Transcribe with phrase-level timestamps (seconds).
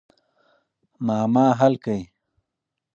[1.05, 2.01] معما حل کړئ.